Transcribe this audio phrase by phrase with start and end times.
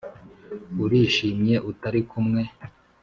[0.83, 2.41] urishimye utari kumwe